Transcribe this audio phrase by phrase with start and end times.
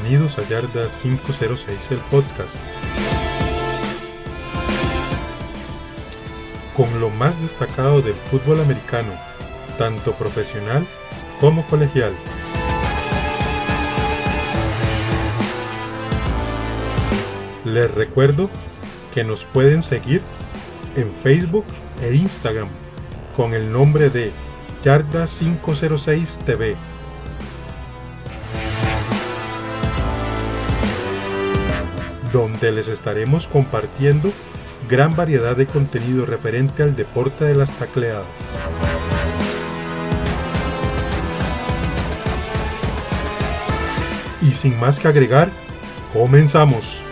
[0.00, 2.54] Bienvenidos a Yarda 506, el podcast.
[6.76, 9.10] Con lo más destacado del fútbol americano,
[9.76, 10.86] tanto profesional
[11.40, 12.12] como colegial.
[17.64, 18.48] Les recuerdo
[19.12, 20.22] que nos pueden seguir
[20.94, 21.64] en Facebook
[22.02, 22.68] e Instagram
[23.36, 24.30] con el nombre de
[24.84, 26.76] Yarda 506 TV
[32.38, 34.30] donde les estaremos compartiendo
[34.88, 38.24] gran variedad de contenido referente al deporte de las tacleadas.
[44.40, 45.50] Y sin más que agregar,
[46.12, 47.02] comenzamos.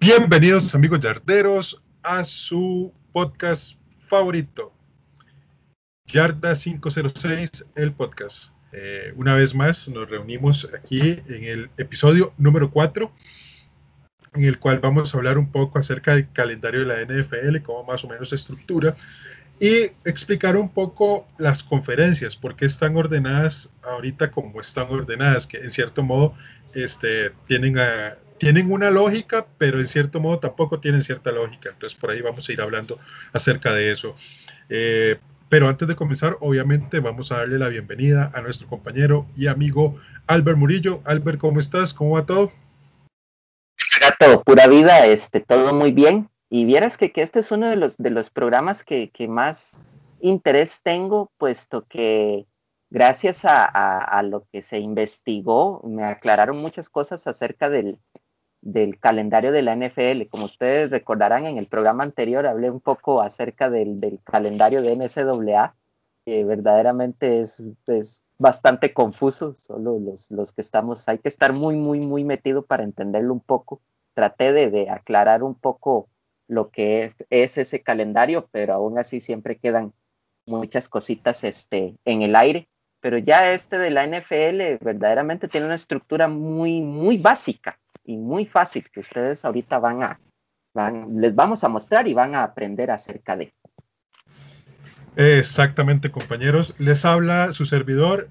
[0.00, 4.72] Bienvenidos amigos yarderos a su podcast favorito,
[6.06, 8.52] Yarda 506, el podcast.
[8.72, 13.10] Eh, una vez más nos reunimos aquí en el episodio número 4,
[14.34, 17.82] en el cual vamos a hablar un poco acerca del calendario de la NFL, cómo
[17.84, 18.96] más o menos se estructura,
[19.58, 25.58] y explicar un poco las conferencias, por qué están ordenadas ahorita como están ordenadas, que
[25.58, 26.34] en cierto modo
[26.72, 27.76] este, tienen,
[28.38, 31.70] tienen una lógica, pero en cierto modo tampoco tienen cierta lógica.
[31.70, 33.00] Entonces por ahí vamos a ir hablando
[33.32, 34.14] acerca de eso.
[34.68, 35.18] Eh,
[35.48, 39.96] pero antes de comenzar, obviamente vamos a darle la bienvenida a nuestro compañero y amigo
[40.26, 41.00] Albert Murillo.
[41.04, 41.94] Albert, ¿cómo estás?
[41.94, 42.52] ¿Cómo va todo?
[44.44, 46.28] Pura vida, este, todo muy bien.
[46.48, 49.80] Y vieras que, que este es uno de los, de los programas que, que más
[50.20, 52.46] interés tengo, puesto que
[52.90, 57.98] gracias a, a, lo que se investigó, me aclararon muchas cosas acerca del,
[58.66, 60.28] del calendario de la NFL.
[60.28, 65.74] Como ustedes recordarán, en el programa anterior hablé un poco acerca del, calendario de NCAA,
[66.24, 71.76] que verdaderamente es, es bastante confuso, solo los, los, que estamos, hay que estar muy,
[71.76, 73.80] muy, muy metido para entenderlo un poco.
[74.14, 76.08] Traté de, de aclarar un poco
[76.48, 79.92] lo que es, es, ese calendario, pero aún así siempre quedan
[80.44, 82.68] muchas cositas este, en el aire.
[83.00, 88.46] Pero ya este de la NFL verdaderamente tiene una estructura muy, muy básica y muy
[88.46, 90.20] fácil que ustedes ahorita van a,
[91.12, 93.52] les vamos a mostrar y van a aprender acerca de.
[95.16, 96.74] Exactamente, compañeros.
[96.78, 98.28] Les habla su servidor,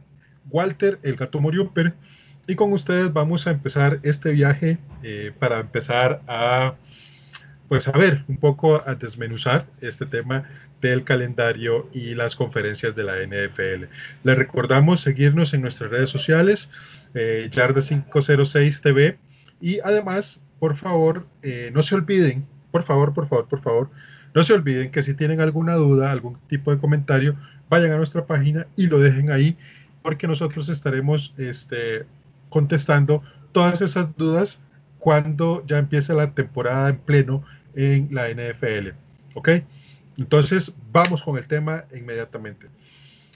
[0.49, 1.93] Walter, el gato Moriumper,
[2.47, 6.75] y con ustedes vamos a empezar este viaje eh, para empezar a,
[7.67, 10.47] pues a ver, un poco a desmenuzar este tema
[10.79, 13.85] del calendario y las conferencias de la NFL.
[14.23, 16.69] Les recordamos seguirnos en nuestras redes sociales,
[17.15, 19.17] eh, Yarda506 TV,
[19.65, 23.89] y además, por favor, eh, no se olviden, por favor, por favor, por favor,
[24.35, 27.35] no se olviden que si tienen alguna duda, algún tipo de comentario,
[27.67, 29.57] vayan a nuestra página y lo dejen ahí,
[30.03, 32.05] porque nosotros estaremos este,
[32.49, 33.23] contestando
[33.53, 34.61] todas esas dudas
[34.99, 37.43] cuando ya empiece la temporada en pleno
[37.73, 38.89] en la NFL.
[39.33, 39.49] ¿Ok?
[40.19, 42.67] Entonces, vamos con el tema inmediatamente.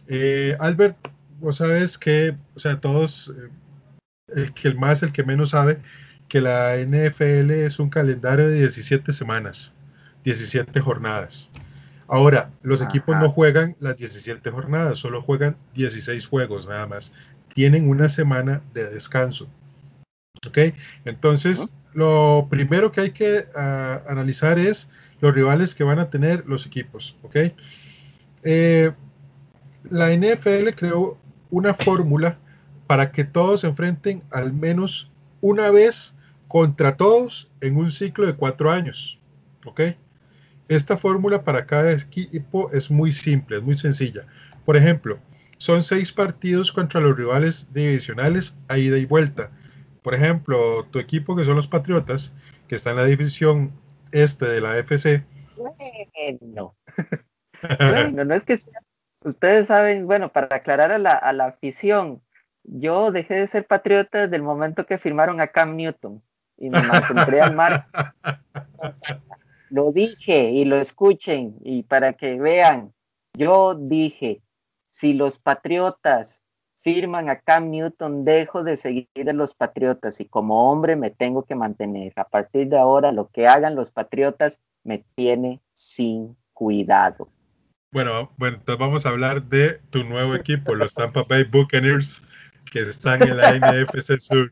[0.08, 0.96] Eh, Albert,
[1.40, 3.50] vos sabes que, o sea, todos, eh,
[4.36, 5.80] el que el más, el que menos sabe,
[6.30, 9.74] que la NFL es un calendario de 17 semanas,
[10.24, 11.50] 17 jornadas.
[12.08, 12.90] Ahora, los Ajá.
[12.90, 17.14] equipos no juegan las 17 jornadas, solo juegan 16 juegos nada más.
[17.54, 19.48] Tienen una semana de descanso.
[20.48, 20.58] ¿Ok?
[21.06, 24.90] Entonces, lo primero que hay que uh, analizar es
[25.20, 27.16] los rivales que van a tener los equipos.
[27.24, 27.36] ¿Ok?
[28.44, 28.92] Eh,
[29.90, 31.18] la NFL creó
[31.50, 32.38] una fórmula
[32.88, 36.16] para que todos se enfrenten al menos una vez
[36.50, 39.20] contra todos en un ciclo de cuatro años.
[39.66, 39.82] ¿Ok?
[40.68, 44.26] Esta fórmula para cada equipo es muy simple, es muy sencilla.
[44.66, 45.20] Por ejemplo,
[45.58, 49.52] son seis partidos contra los rivales divisionales a ida y vuelta.
[50.02, 52.34] Por ejemplo, tu equipo, que son los Patriotas,
[52.68, 53.72] que está en la división
[54.12, 55.24] este de la FC.
[55.56, 56.76] Bueno,
[57.80, 58.82] bueno no es que sea,
[59.24, 62.24] ustedes saben, bueno, para aclarar a la, a la afición,
[62.64, 66.24] yo dejé de ser patriota desde el momento que firmaron a Cam Newton
[66.60, 67.88] y me mantendré al mar.
[69.70, 72.92] Lo dije y lo escuchen y para que vean,
[73.38, 74.42] yo dije,
[74.90, 76.44] si los patriotas
[76.82, 81.44] firman a Cam Newton, dejo de seguir a los patriotas y como hombre me tengo
[81.44, 82.14] que mantener.
[82.16, 87.30] A partir de ahora, lo que hagan los patriotas me tiene sin cuidado.
[87.92, 92.22] Bueno, bueno, entonces vamos a hablar de tu nuevo equipo, los Tampa Bay Buccaneers,
[92.72, 94.52] que están en la NFC Sur.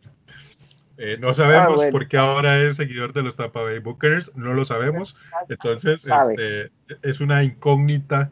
[0.99, 4.53] Eh, no sabemos ah, por qué ahora es seguidor de los Tampa Bay Bookers, no
[4.53, 5.15] lo sabemos.
[5.47, 6.71] Entonces, este,
[7.03, 8.31] es una incógnita,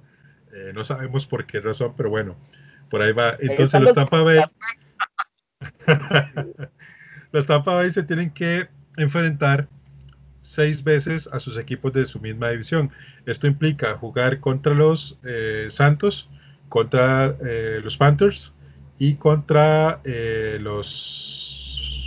[0.52, 2.36] eh, no sabemos por qué razón, pero bueno,
[2.90, 3.38] por ahí va.
[3.40, 4.40] Entonces, los Tampa Bay.
[7.32, 8.68] los Tampa Bay se tienen que
[8.98, 9.68] enfrentar
[10.42, 12.90] seis veces a sus equipos de su misma división.
[13.28, 16.30] Esto implica jugar contra los eh, Santos,
[16.70, 17.36] contra
[17.84, 18.56] los Panthers
[18.98, 20.02] y contra
[20.60, 21.45] los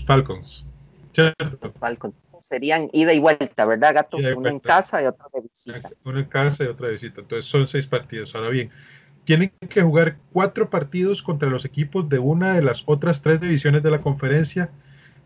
[0.08, 0.64] Falcons.
[1.12, 1.70] ¿Cierto?
[1.78, 2.14] Falcons.
[2.40, 4.16] Serían ida y vuelta, ¿verdad, Gato?
[4.16, 5.90] Uno en casa y otro de visita.
[6.02, 7.20] Uno en casa y otro de visita.
[7.20, 8.34] Entonces son seis partidos.
[8.34, 8.70] Ahora bien,
[9.24, 13.82] tienen que jugar cuatro partidos contra los equipos de una de las otras tres divisiones
[13.82, 14.70] de la conferencia,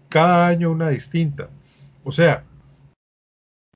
[0.08, 1.48] cada año una distinta.
[2.02, 2.42] O sea,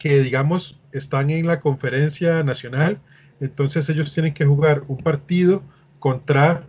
[0.00, 2.99] que digamos están en la conferencia nacional,
[3.38, 5.62] entonces ellos tienen que jugar un partido
[6.00, 6.67] contra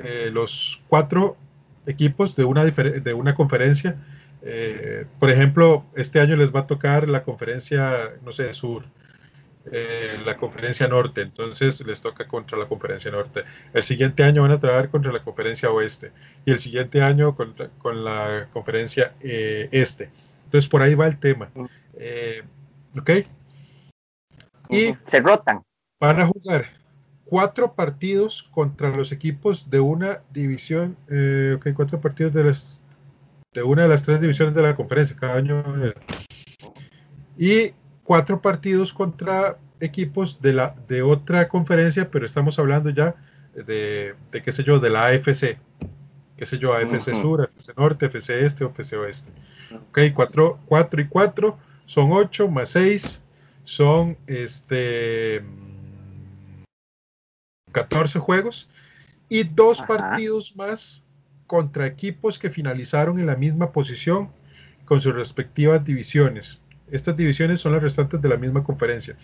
[0.00, 1.36] eh, los cuatro
[1.90, 3.96] equipos de una, de una conferencia.
[4.42, 8.84] Eh, por ejemplo, este año les va a tocar la conferencia, no sé, sur,
[9.70, 13.44] eh, la conferencia norte, entonces les toca contra la conferencia norte.
[13.74, 16.12] El siguiente año van a trabajar contra la conferencia oeste
[16.46, 20.10] y el siguiente año con la conferencia este.
[20.44, 21.50] Entonces por ahí va el tema.
[22.98, 23.10] ¿Ok?
[24.70, 25.62] Y se rotan.
[26.00, 26.79] Van a jugar
[27.30, 32.82] cuatro partidos contra los equipos de una división, eh, ok, cuatro partidos de, las,
[33.54, 35.62] de una de las tres divisiones de la conferencia cada año.
[35.86, 35.94] Eh,
[37.38, 37.72] y
[38.02, 43.14] cuatro partidos contra equipos de, la, de otra conferencia, pero estamos hablando ya
[43.54, 45.56] de, de qué sé yo, de la AFC,
[46.36, 49.30] qué sé yo, AFC Sur, AFC Norte, AFC Este, AFC Oeste.
[49.88, 53.22] Ok, cuatro, cuatro y cuatro son ocho más seis
[53.62, 55.44] son este
[57.70, 58.68] 14 juegos
[59.28, 61.04] y dos partidos más
[61.46, 64.30] contra equipos que finalizaron en la misma posición
[64.84, 66.60] con sus respectivas divisiones.
[66.90, 69.16] Estas divisiones son las restantes de la misma conferencia.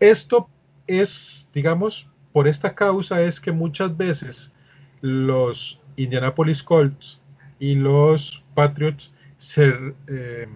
[0.00, 0.48] Esto
[0.86, 4.52] es, digamos, por esta causa es que muchas veces
[5.00, 7.20] los Indianapolis Colts
[7.58, 9.72] y los Patriots se,
[10.08, 10.48] eh,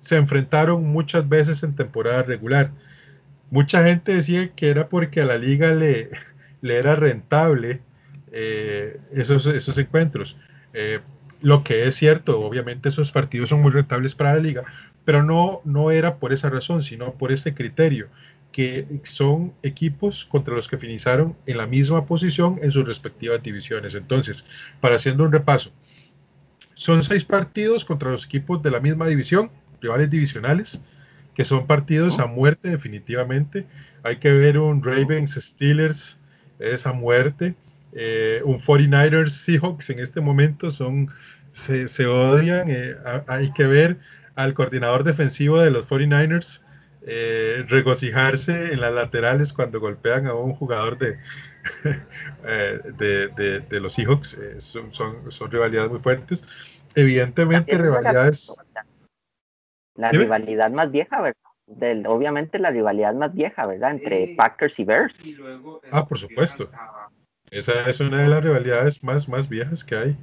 [0.00, 2.70] se enfrentaron muchas veces en temporada regular.
[3.50, 6.10] Mucha gente decía que era porque a la liga le,
[6.60, 7.80] le era rentable
[8.32, 10.36] eh, esos, esos encuentros.
[10.72, 11.00] Eh,
[11.42, 14.64] lo que es cierto, obviamente esos partidos son muy rentables para la liga,
[15.04, 18.08] pero no, no era por esa razón, sino por este criterio,
[18.52, 23.94] que son equipos contra los que finalizaron en la misma posición en sus respectivas divisiones.
[23.94, 24.44] Entonces,
[24.80, 25.70] para haciendo un repaso,
[26.74, 29.50] son seis partidos contra los equipos de la misma división,
[29.80, 30.80] rivales divisionales,
[31.34, 33.66] que son partidos a muerte definitivamente.
[34.02, 36.18] Hay que ver un Ravens Steelers
[36.58, 37.54] esa muerte.
[37.92, 41.08] Eh, un 49ers Seahawks en este momento son
[41.52, 42.68] se, odian.
[42.68, 42.94] Eh,
[43.26, 43.98] hay que ver
[44.34, 46.60] al coordinador defensivo de los 49ers
[47.08, 51.18] eh, regocijarse en las laterales cuando golpean a un jugador de,
[53.68, 54.36] de, los Seahawks.
[54.58, 56.44] Son, son, rivalidades muy fuertes.
[56.94, 58.54] Evidentemente, rivalidades.
[59.94, 61.45] La rivalidad más vieja, ¿verdad?
[61.66, 63.92] Obviamente la rivalidad más vieja, ¿verdad?
[63.92, 65.16] Entre Packers y Bears.
[65.90, 66.70] Ah, por supuesto.
[67.50, 70.16] Esa es una de las rivalidades más, más viejas que hay.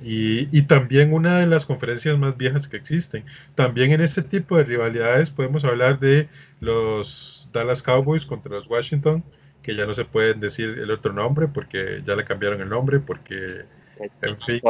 [0.00, 3.24] Y, también una de las conferencias más viejas que existen.
[3.54, 6.28] También en este tipo de rivalidades podemos hablar de
[6.60, 9.24] los Dallas Cowboys contra los Washington,
[9.62, 13.00] que ya no se pueden decir el otro nombre porque ya le cambiaron el nombre,
[13.00, 13.64] porque
[14.22, 14.60] en fin.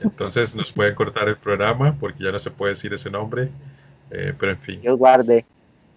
[0.00, 3.50] Entonces nos pueden cortar el programa porque ya no se puede decir ese nombre.
[4.12, 4.82] Eh, pero en fin.
[4.82, 5.46] Yo guarde.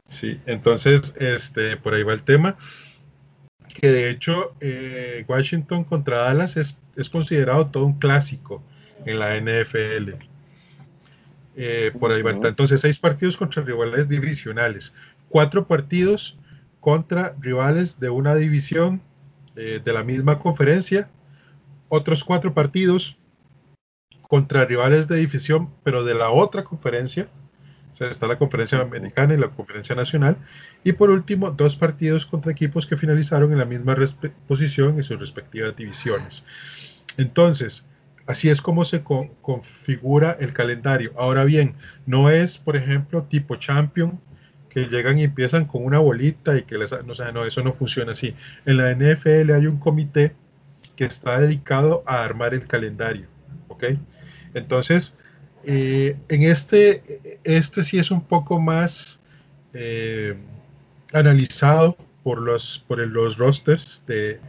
[0.08, 2.58] Sí, entonces, este, por ahí va el tema.
[3.68, 6.78] Que de hecho, eh, Washington contra Dallas es,
[7.10, 8.64] considerado todo un clásico
[9.06, 10.14] en la NFL.
[11.58, 12.32] Eh, por ahí va.
[12.32, 14.94] Entonces, seis partidos contra rivales divisionales,
[15.28, 16.38] cuatro partidos
[16.80, 19.02] contra rivales de una división
[19.56, 21.08] de la misma conferencia,
[21.88, 23.18] otros cuatro partidos
[24.28, 27.30] contra rivales de división, pero de la otra conferencia,
[27.96, 30.36] o sea, está la conferencia americana y la conferencia nacional.
[30.84, 33.96] Y por último, dos partidos contra equipos que finalizaron en la misma
[34.50, 36.44] posición en sus respectivas divisiones.
[37.16, 37.86] Entonces,
[38.28, 41.14] así es como se configura el calendario.
[41.18, 41.76] Ahora bien,
[42.06, 44.20] no es, por ejemplo, tipo champion,
[44.70, 46.92] que llegan y empiezan con una bolita y que les...
[46.92, 48.36] No, o no, eso no funciona así.
[48.66, 50.36] En la NFL hay un comité
[50.98, 53.28] que está dedicado a armar el calendario.
[53.70, 53.86] ¿Ok?
[54.54, 55.14] Entonces,
[55.66, 59.20] eh, en este, este sí es un poco más
[59.74, 60.36] eh,
[61.12, 64.40] analizado por los, por los rosters de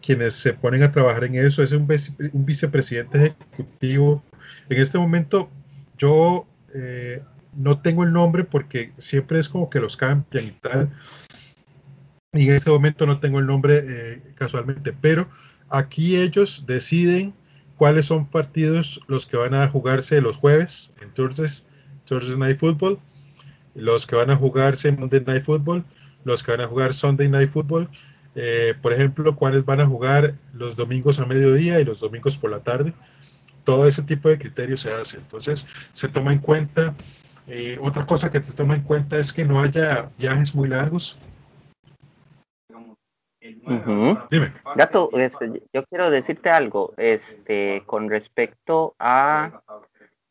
[0.00, 1.88] quienes se ponen a trabajar en eso es un,
[2.32, 4.22] vicepresidente ejecutivo.
[4.68, 5.50] En este momento
[5.96, 7.22] yo eh,
[7.56, 10.90] no tengo el nombre porque siempre es como que los cambian y tal.
[12.32, 15.28] Y en este momento no tengo el nombre casualmente, pero
[15.68, 17.34] aquí ellos deciden
[17.78, 21.64] cuáles son partidos los que van a jugarse los jueves, entonces
[22.04, 22.98] Thursday Night Football,
[23.74, 25.84] los que van a jugarse Monday Night Football,
[26.24, 27.88] los que van a jugar Sunday Night Football,
[28.34, 32.50] eh, por ejemplo, cuáles van a jugar los domingos a mediodía y los domingos por
[32.50, 32.92] la tarde.
[33.64, 35.16] Todo ese tipo de criterios se hace.
[35.16, 36.94] Entonces, se toma en cuenta.
[37.46, 41.16] Eh, otra cosa que se toma en cuenta es que no haya viajes muy largos.
[44.30, 44.52] Dime.
[44.76, 49.62] Gato, este, yo quiero decirte algo este, con respecto a,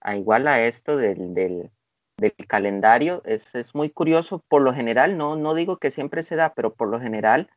[0.02, 1.72] a igual a esto del, del,
[2.18, 3.22] del calendario.
[3.26, 4.44] Es, es, muy curioso.
[4.48, 7.50] Por lo general, no, no digo que siempre se da, pero por lo general,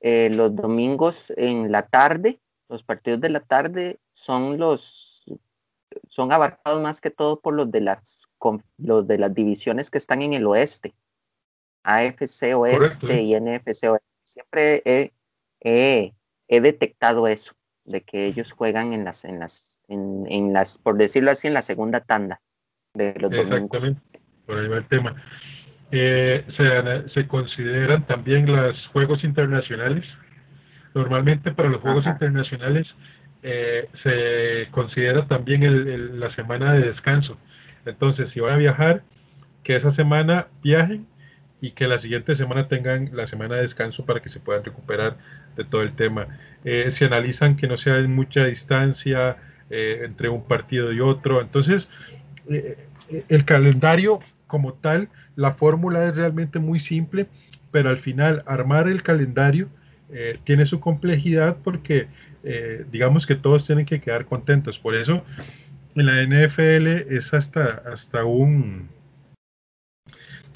[0.00, 5.24] eh, los domingos en la tarde, los partidos de la tarde son los
[6.08, 8.28] son abarcados más que todo por los de las
[8.76, 10.94] los de las divisiones que están en el oeste,
[11.84, 14.15] AFC oeste y NFC oeste.
[14.26, 15.12] Siempre he,
[15.60, 17.52] he, detectado eso,
[17.84, 21.54] de que ellos juegan en las, en las, en, en las, por decirlo así, en
[21.54, 22.40] la segunda tanda
[22.92, 23.84] de los domingos.
[23.84, 25.22] Exactamente, por ahí va el tema.
[25.92, 30.04] Eh, se, se, consideran también los juegos internacionales.
[30.92, 32.88] Normalmente para los juegos internacionales
[33.44, 37.38] eh, se considera también el, la semana de descanso.
[37.84, 39.04] Entonces, si van a viajar,
[39.62, 41.06] que esa semana viajen
[41.60, 45.16] y que la siguiente semana tengan la semana de descanso para que se puedan recuperar
[45.56, 46.28] de todo el tema.
[46.64, 49.36] Eh, se analizan que no sea en mucha distancia
[49.70, 51.40] eh, entre un partido y otro.
[51.40, 51.88] Entonces,
[53.28, 57.26] el calendario como tal, la fórmula es realmente muy simple,
[57.70, 59.68] pero al final armar el calendario
[60.12, 62.06] eh, tiene su complejidad porque
[62.44, 64.78] eh, digamos que todos tienen que quedar contentos.
[64.78, 65.24] Por eso
[65.94, 68.88] en la NFL es hasta, hasta un...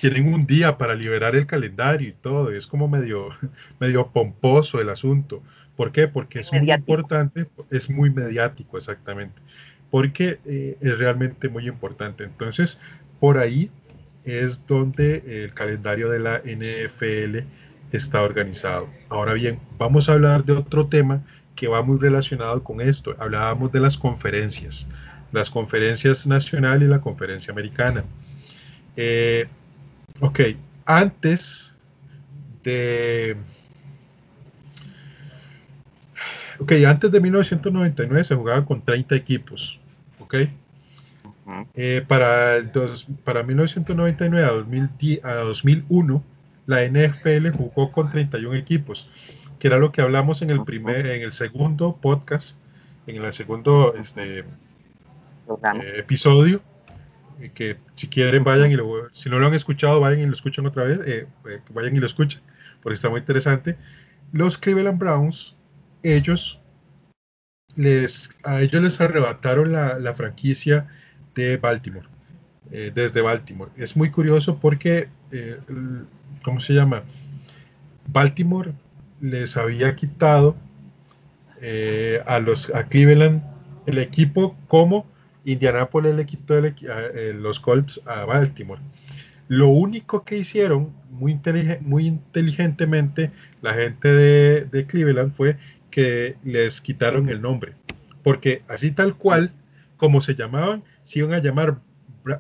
[0.00, 3.28] Tienen un día para liberar el calendario y todo, es como medio,
[3.80, 5.42] medio pomposo el asunto.
[5.76, 6.08] ¿Por qué?
[6.08, 9.40] Porque es muy importante, es muy mediático exactamente,
[9.90, 12.24] porque eh, es realmente muy importante.
[12.24, 12.78] Entonces,
[13.18, 13.70] por ahí
[14.24, 17.46] es donde el calendario de la NFL
[17.92, 18.88] está organizado.
[19.08, 21.22] Ahora bien, vamos a hablar de otro tema
[21.56, 23.14] que va muy relacionado con esto.
[23.18, 24.86] Hablábamos de las conferencias,
[25.32, 28.04] las conferencias nacional y la conferencia americana.
[28.96, 29.48] Eh,
[30.20, 30.40] ok,
[30.84, 31.72] antes
[32.62, 33.36] de...
[36.58, 39.80] Ok, antes de 1999 se jugaba con 30 equipos.
[40.18, 40.34] Ok.
[41.74, 46.22] Eh, para, el dos, para 1999 a, 2010, a 2001
[46.66, 49.08] la NFL jugó con 31 equipos,
[49.58, 52.56] que era lo que hablamos en el primer, en el segundo podcast,
[53.06, 54.44] en el segundo este, eh,
[55.96, 56.62] episodio,
[57.40, 60.32] eh, que si quieren vayan y lo, si no lo han escuchado, vayan y lo
[60.32, 61.26] escuchen otra vez, eh,
[61.72, 62.40] vayan y lo escuchen,
[62.82, 63.76] porque está muy interesante.
[64.32, 65.56] Los Cleveland Browns,
[66.02, 66.60] ellos
[67.76, 70.88] les, a ellos les arrebataron la, la franquicia
[71.34, 72.08] de Baltimore,
[72.70, 73.70] desde Baltimore.
[73.76, 75.08] Es muy curioso porque
[76.42, 77.02] ¿cómo se llama?
[78.06, 78.72] Baltimore
[79.20, 80.56] les había quitado
[81.60, 83.42] eh, a los a Cleveland
[83.86, 85.06] el equipo como
[85.44, 88.80] Indianapolis le quitó eh, los Colts a Baltimore.
[89.48, 91.38] Lo único que hicieron muy,
[91.80, 93.32] muy inteligentemente
[93.62, 95.56] la gente de, de, Cleveland fue
[95.90, 97.74] que les quitaron el nombre.
[98.22, 99.52] Porque así tal cual,
[99.96, 101.80] como se llamaban, se iban a llamar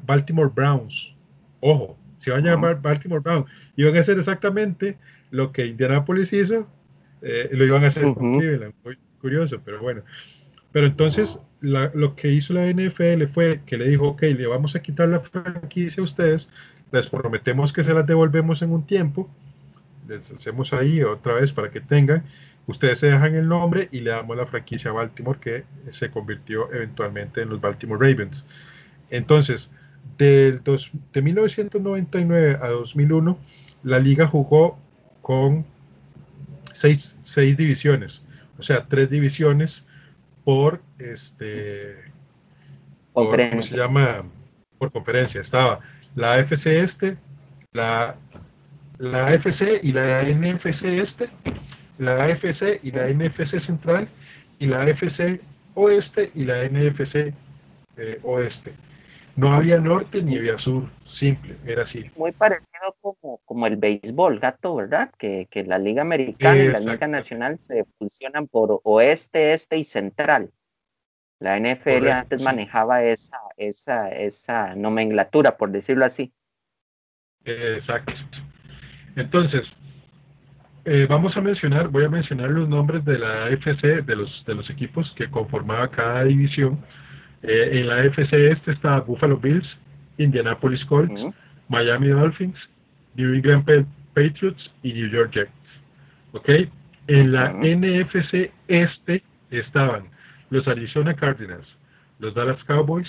[0.06, 1.14] Baltimore Browns.
[1.60, 3.46] Ojo, se iban a llamar Baltimore Brown.
[3.76, 4.98] Iban a hacer exactamente
[5.30, 6.68] lo que Indianapolis hizo,
[7.22, 8.74] eh, lo iban a hacer con Cleveland.
[8.84, 10.02] Muy curioso, pero bueno.
[10.70, 14.82] Pero entonces lo que hizo la NFL fue que le dijo, ok, le vamos a
[14.82, 16.48] quitar la franquicia a ustedes,
[16.92, 19.28] les prometemos que se las devolvemos en un tiempo,
[20.08, 22.24] les hacemos ahí otra vez para que tengan,
[22.66, 26.72] ustedes se dejan el nombre y le damos la franquicia a Baltimore que se convirtió
[26.72, 28.44] eventualmente en los Baltimore Ravens.
[29.10, 29.70] Entonces,
[30.18, 30.62] del
[31.12, 33.38] de 1999 a 2001,
[33.82, 34.78] la liga jugó
[35.22, 35.64] con
[36.72, 37.16] seis,
[37.56, 38.22] divisiones,
[38.58, 39.84] o sea, tres divisiones
[40.44, 41.96] por este,
[43.12, 44.24] ¿cómo se llama?
[44.78, 45.40] Por conferencia.
[45.40, 45.80] Estaba
[46.14, 47.16] la AFC este,
[47.72, 48.16] la,
[48.98, 51.28] la AFC y la NFC este,
[51.98, 54.08] la AFC y la NFC central,
[54.58, 55.40] y la AFC
[55.74, 57.32] oeste y la NFC
[57.96, 58.72] eh, oeste.
[59.40, 62.10] No había norte ni había sur, simple, era así.
[62.14, 65.10] Muy parecido como, como el béisbol, gato, ¿verdad?
[65.16, 69.84] Que, que la Liga Americana y la Liga Nacional se funcionan por oeste, este y
[69.84, 70.50] central.
[71.38, 76.34] La NFL antes manejaba esa, esa, esa nomenclatura, por decirlo así.
[77.46, 78.12] Exacto.
[79.16, 79.62] Entonces,
[80.84, 84.54] eh, vamos a mencionar, voy a mencionar los nombres de la AFC, de los, de
[84.54, 86.84] los equipos que conformaba cada división.
[87.42, 89.66] Eh, en la AFC este está Buffalo Bills,
[90.18, 91.34] Indianapolis Colts,
[91.68, 92.56] Miami Dolphins,
[93.14, 93.64] New England
[94.14, 95.50] Patriots y New York Jets.
[96.32, 96.48] ¿Ok?
[97.06, 100.04] En la NFC este estaban
[100.50, 101.66] los Arizona Cardinals,
[102.18, 103.08] los Dallas Cowboys,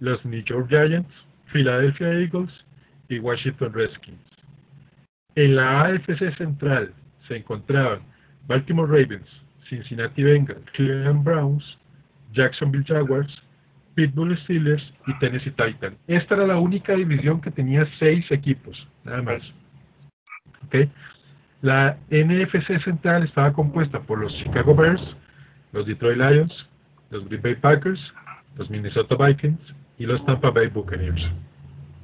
[0.00, 1.10] los New York Giants,
[1.52, 2.52] Philadelphia Eagles
[3.08, 4.20] y Washington Redskins.
[5.34, 6.92] En la AFC Central
[7.26, 8.00] se encontraban
[8.46, 9.28] Baltimore Ravens,
[9.68, 11.64] Cincinnati Bengals, Cleveland Browns,
[12.32, 13.41] Jacksonville Jaguars,
[13.94, 15.96] Pittsburgh Steelers y Tennessee Titans.
[16.06, 19.42] Esta era la única división que tenía seis equipos, nada más.
[21.60, 25.02] La NFC Central estaba compuesta por los Chicago Bears,
[25.72, 26.68] los Detroit Lions,
[27.10, 28.00] los Green Bay Packers,
[28.56, 29.60] los Minnesota Vikings
[29.98, 31.22] y los Tampa Bay Buccaneers.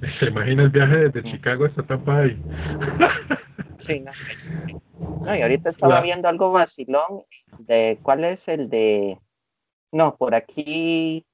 [0.21, 2.41] ¿Se imagina el viaje desde Chicago hasta Tampa Bay?
[3.79, 5.37] Sí, no.
[5.37, 7.23] y ahorita estaba viendo algo vacilón
[7.61, 9.21] de cuál es el de.
[9.93, 11.25] No, por aquí.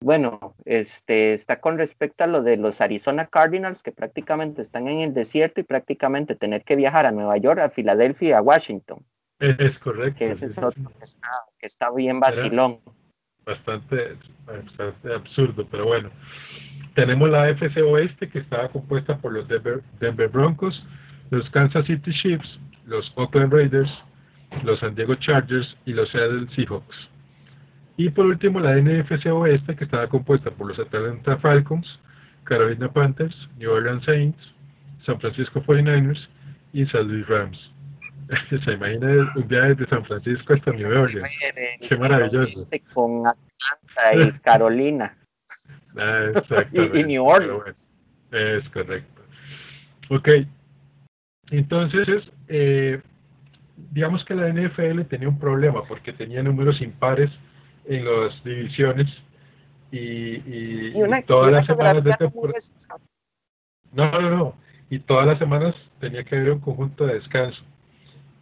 [0.00, 5.00] Bueno, este está con respecto a lo de los Arizona Cardinals que prácticamente están en
[5.00, 9.04] el desierto y prácticamente tener que viajar a Nueva York, a Filadelfia, a Washington.
[9.38, 10.18] Es correcto.
[10.18, 12.80] Que ese es otro que está, bien vacilón.
[13.44, 16.10] Bastante, bastante absurdo, pero bueno.
[16.94, 20.82] Tenemos la FC Oeste que estaba compuesta por los Denver Broncos,
[21.30, 23.90] los Kansas City Chiefs, los Oakland Raiders,
[24.62, 26.96] los San Diego Chargers y los Seattle Seahawks.
[27.96, 31.86] Y por último la NFC Oeste que estaba compuesta por los Atlanta Falcons,
[32.44, 34.38] Carolina Panthers, New Orleans Saints,
[35.04, 36.28] San Francisco 49ers
[36.72, 37.58] y San Luis Rams.
[38.64, 41.38] Se imagina un viaje de San Francisco hasta New Orleans.
[41.88, 42.68] Qué maravilloso.
[42.92, 45.16] Con Atlanta y Carolina.
[45.96, 46.30] Ah,
[46.72, 47.90] y, New Orleans.
[48.30, 49.22] es correcto.
[50.10, 50.28] Ok,
[51.50, 53.00] entonces, eh,
[53.90, 57.30] digamos que la NFL tenía un problema porque tenía números impares
[57.88, 59.06] en las divisiones
[59.90, 60.92] y,
[61.26, 62.58] todas las semanas de temporada.
[63.92, 64.56] No, no, no.
[64.90, 67.60] Y todas las semanas tenía que haber un conjunto de descanso,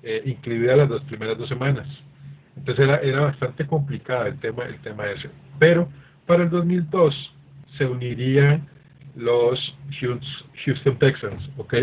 [0.02, 1.86] eh, incluidas las dos primeras dos semanas.
[2.56, 5.30] Entonces era, era bastante complicado el tema, el tema ese.
[5.58, 5.88] Pero
[6.26, 7.34] para el 2002
[7.78, 8.68] se unirían
[9.16, 9.76] los
[10.64, 11.74] Houston Texans, ¿ok?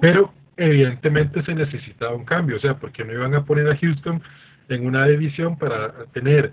[0.00, 4.22] Pero evidentemente se necesitaba un cambio, o sea, porque no iban a poner a Houston
[4.68, 6.52] en una división para tener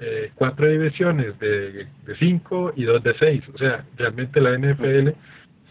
[0.00, 1.86] eh, cuatro divisiones de,
[2.18, 3.44] cinco y dos de seis.
[3.54, 5.10] O sea, realmente la NFL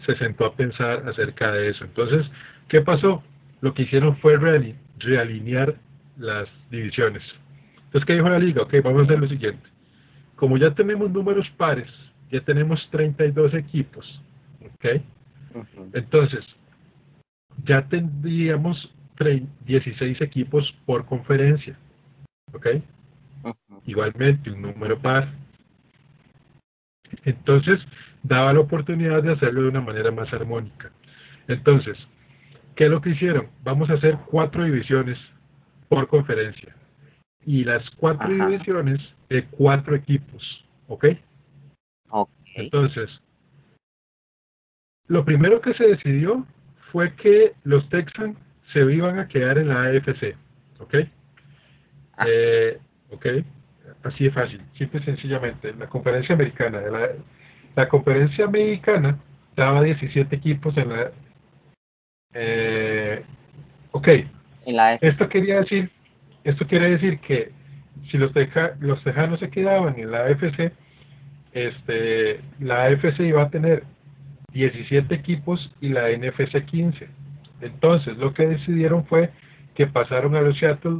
[0.06, 1.84] se sentó a pensar acerca de eso.
[1.84, 2.26] Entonces,
[2.68, 3.22] ¿qué pasó?
[3.60, 4.38] Lo que hicieron fue
[4.98, 5.74] realinear
[6.18, 7.22] las divisiones.
[7.84, 8.62] Entonces, ¿qué dijo la liga?
[8.62, 9.68] Ok, vamos a hacer lo siguiente.
[10.36, 11.90] Como ya tenemos números pares,
[12.30, 14.20] ya tenemos 32 equipos,
[14.64, 15.02] ¿ok?
[15.92, 16.44] Entonces,
[17.64, 18.90] ya tendríamos
[19.24, 21.76] 16 equipos por conferencia.
[22.52, 22.66] ¿Ok?
[23.86, 25.28] Igualmente, un número par.
[27.24, 27.80] Entonces,
[28.22, 30.90] daba la oportunidad de hacerlo de una manera más armónica.
[31.48, 31.96] Entonces,
[32.76, 33.48] ¿qué es lo que hicieron?
[33.64, 35.18] Vamos a hacer cuatro divisiones
[35.88, 36.74] por conferencia.
[37.44, 40.64] Y las cuatro divisiones de cuatro equipos.
[40.86, 41.06] ¿Ok?
[42.10, 42.30] Ok.
[42.54, 43.10] Entonces,
[45.08, 46.46] lo primero que se decidió
[46.92, 48.36] fue que los Texans
[48.72, 50.36] se iban a quedar en la AFC,
[50.80, 50.94] ¿ok?
[52.16, 52.24] Ah.
[52.28, 52.78] Eh,
[53.10, 53.26] ok,
[54.04, 55.72] así de fácil, simple y sencillamente.
[55.74, 56.80] La conferencia americana,
[57.74, 59.18] la, conferencia americana
[59.56, 61.10] daba 17 equipos en la...
[62.34, 63.22] Eh,
[63.92, 64.08] ok,
[65.00, 65.90] esto quería decir,
[66.44, 67.50] esto quiere decir que
[68.10, 68.32] si los,
[68.80, 70.72] los tejanos se quedaban en la AFC,
[71.52, 73.84] este, la AFC iba a tener
[74.52, 77.08] 17 equipos y la NFC 15.
[77.62, 79.30] Entonces, lo que decidieron fue
[79.74, 80.98] que pasaron a los Seattle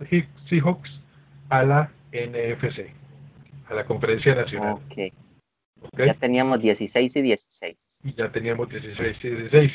[0.48, 0.90] Seahawks
[1.48, 2.90] a la NFC,
[3.68, 4.78] a la Conferencia Nacional.
[4.86, 5.12] Okay.
[5.98, 8.00] Ya teníamos 16 y 16.
[8.04, 9.72] Y ya teníamos 16 y 16.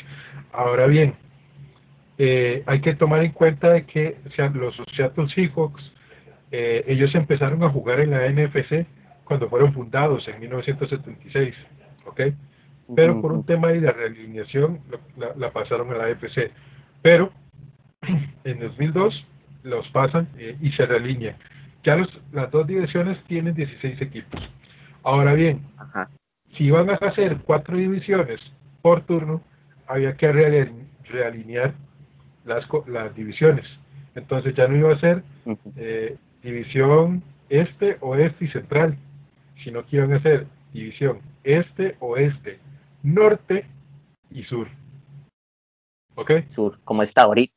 [0.52, 1.14] Ahora bien,
[2.16, 4.16] eh, hay que tomar en cuenta de que
[4.54, 5.92] los Seattle Seahawks,
[6.50, 8.86] eh, ellos empezaron a jugar en la NFC
[9.24, 11.54] cuando fueron fundados en 1976.
[12.06, 12.20] ¿ok?
[12.94, 14.80] pero por un tema de realineación
[15.36, 16.50] la, pasaron a la AFC.
[17.02, 17.32] Pero
[18.44, 19.26] en 2002
[19.62, 21.36] los pasan eh, y se realinean.
[21.84, 21.96] Ya
[22.32, 24.40] las dos divisiones tienen 16 equipos.
[25.02, 25.62] Ahora bien,
[26.56, 28.40] si iban a hacer cuatro divisiones
[28.82, 29.42] por turno,
[29.86, 31.72] había que realinear
[32.44, 33.64] las, las divisiones.
[34.14, 35.22] Entonces ya no iba a ser
[35.76, 38.96] eh, división este, oeste y central,
[39.64, 42.58] sino que iban a ser división este, oeste,
[43.02, 43.64] norte
[44.30, 44.68] y sur.
[46.18, 46.32] ¿Ok?
[46.48, 47.54] Sur, como está ahorita.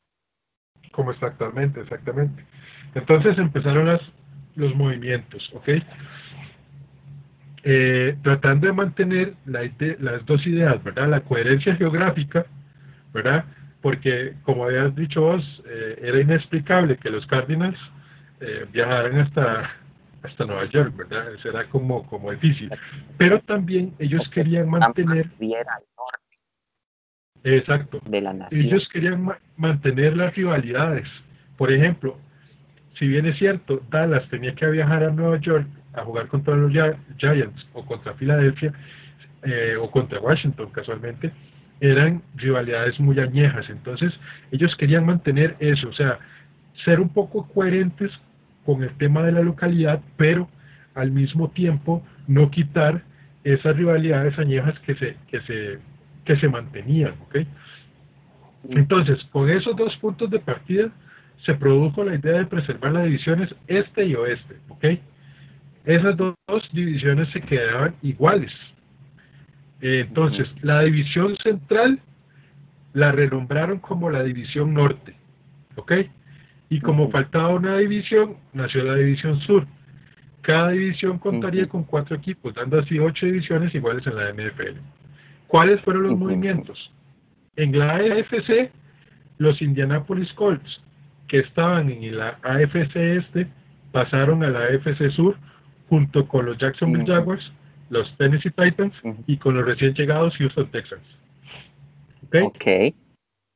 [0.91, 2.45] Como está actualmente, exactamente.
[2.93, 4.01] Entonces empezaron las,
[4.55, 5.69] los movimientos, ¿ok?
[7.63, 11.09] Eh, tratando de mantener las dos ideas, ¿verdad?
[11.09, 12.45] La coherencia geográfica,
[13.13, 13.45] ¿verdad?
[13.81, 17.79] Porque, como habías dicho vos, eh, era inexplicable que los Cardinals
[18.41, 19.71] eh, viajaran hasta,
[20.21, 21.31] hasta Nueva York, ¿verdad?
[21.41, 22.71] Será como, como difícil.
[23.17, 25.25] Pero también ellos querían mantener...
[27.43, 28.01] Exacto.
[28.05, 28.65] De la nación.
[28.65, 29.27] Ellos querían
[29.57, 31.07] mantener las rivalidades.
[31.57, 32.17] Por ejemplo,
[32.97, 36.71] si bien es cierto, Dallas tenía que viajar a Nueva York a jugar contra los
[37.17, 38.73] Giants o contra Filadelfia
[39.43, 41.31] eh, o contra Washington casualmente,
[41.79, 43.69] eran rivalidades muy añejas.
[43.69, 44.13] Entonces,
[44.51, 46.19] ellos querían mantener eso, o sea,
[46.85, 48.11] ser un poco coherentes
[48.65, 50.47] con el tema de la localidad, pero
[50.93, 53.01] al mismo tiempo no quitar
[53.43, 55.79] esas rivalidades añejas que se, que se,
[56.31, 57.15] que se mantenían.
[57.27, 57.39] ¿ok?
[58.69, 60.89] Entonces, con esos dos puntos de partida,
[61.45, 64.85] se produjo la idea de preservar las divisiones este y oeste, ¿ok?
[65.83, 66.35] Esas dos,
[66.71, 68.51] divisiones se quedaban iguales.
[69.81, 71.99] entonces, la división central
[72.93, 75.15] la renombraron como la división norte,
[75.75, 75.93] ¿ok?
[76.69, 79.65] Y como faltaba una división, nació la división sur.
[80.41, 84.77] Cada división contaría con cuatro equipos, dando así ocho divisiones iguales en la NFL.
[85.51, 86.79] ¿Cuáles fueron los movimientos?
[87.57, 88.71] En la AFC,
[89.37, 90.81] los Indianapolis Colts
[91.27, 93.47] que estaban en la AFC este
[93.91, 95.37] pasaron a la AFC Sur
[95.89, 97.51] junto con los Jacksonville Jaguars,
[97.89, 98.93] los Tennessee Titans
[99.27, 101.03] y con los recién llegados Houston Texans.
[102.31, 102.95] ¿Okay?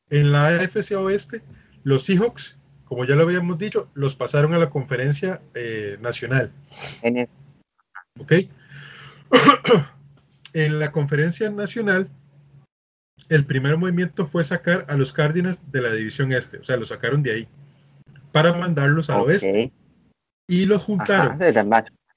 [0.10, 1.44] En la AFC Oeste,
[1.86, 6.52] los Seahawks, como ya lo habíamos dicho, los pasaron a la conferencia eh, nacional.
[8.20, 8.34] ¿Ok?
[10.56, 12.10] en la conferencia nacional,
[13.28, 16.88] el primer movimiento fue sacar a los Cardinals de la división este, o sea, los
[16.88, 17.48] sacaron de ahí
[18.32, 19.72] para mandarlos al oeste.
[20.48, 21.38] Y los juntaron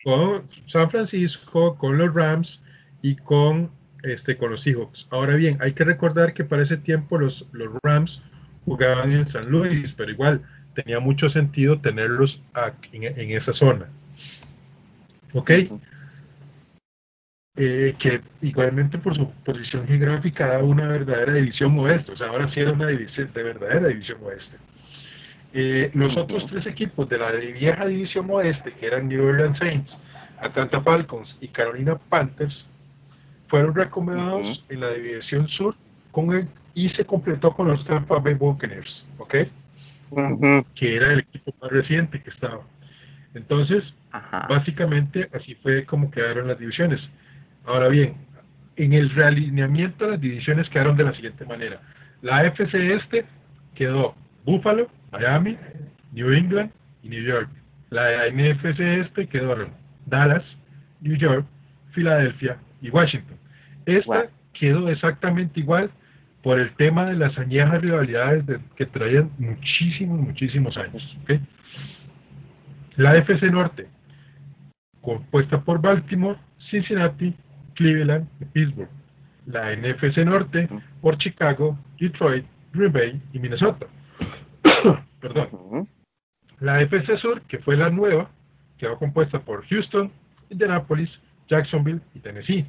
[0.05, 2.63] con San Francisco, con los Rams
[3.03, 3.71] y con,
[4.05, 5.09] este, con los Seahawks.
[5.11, 8.23] Ahora bien, hay que recordar que para ese tiempo los, los Rams
[8.65, 10.43] jugaban en San Luis, pero igual
[10.75, 12.41] tenía mucho sentido tenerlos
[12.93, 13.89] en, esa zona.
[15.33, 15.51] ¿Ok?
[17.61, 22.47] Eh, que igualmente por su posición geográfica da una verdadera división oeste, o sea, ahora
[22.47, 24.59] sí era una división de verdadera división oeste.
[25.53, 29.99] Eh, los otros tres equipos de la vieja división oeste, que eran New Orleans Saints,
[30.41, 32.69] Atlanta Falcons y Carolina Panthers,
[33.49, 35.75] fueron recomendados en la división sur
[36.13, 39.35] con y se completó con los Tampa Bay Buccaneers, ¿ok?
[40.77, 42.61] Que era el equipo más reciente que estaba.
[43.35, 43.83] Entonces,
[44.49, 47.01] básicamente así fue como quedaron las divisiones.
[47.69, 48.15] Ahora bien,
[48.77, 51.83] en el realineamiento las divisiones quedaron de la siguiente manera.
[52.23, 53.27] La FC este
[53.75, 54.15] quedó
[54.47, 55.59] Buffalo, Miami,
[56.13, 56.71] New England
[57.03, 57.51] y New York.
[57.91, 59.69] La NFC este quedaron
[60.07, 60.43] Dallas,
[61.03, 61.45] New York,
[61.91, 63.37] Filadelfia y Washington.
[63.85, 65.91] Esta quedó exactamente igual
[66.43, 68.45] por el tema de las añejas rivalidades
[68.77, 71.19] que traían muchísimos, muchísimos años.
[72.97, 73.89] La FC Norte,
[75.03, 76.39] compuesta por Baltimore,
[76.71, 77.35] Cincinnati,
[77.79, 78.91] Cleveland Pittsburgh.
[79.47, 80.69] La NFC Norte
[81.01, 83.87] por Chicago, Detroit, Green Bay y Minnesota.
[85.21, 85.89] Perdón.
[86.59, 88.31] La FC Sur, que fue la nueva,
[88.79, 90.11] quedó compuesta por Houston,
[90.51, 91.09] Indianapolis,
[91.49, 92.67] Jacksonville y Tennessee.